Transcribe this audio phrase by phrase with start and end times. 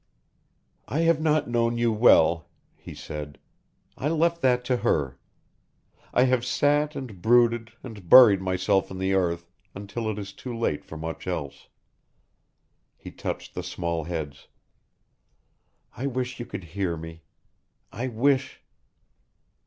[0.87, 3.37] "I have not known you well," he said.
[3.95, 5.19] "I left that to her.
[6.11, 10.57] I have sat and brooded and buried myself in the earth until it is too
[10.57, 11.67] late for much else."
[12.97, 14.47] He touched the small heads.
[15.95, 17.21] "I wish you could hear me.
[17.91, 18.59] I wish